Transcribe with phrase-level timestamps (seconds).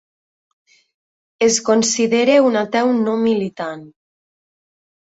[1.49, 3.89] Es considera un "ateu no militant".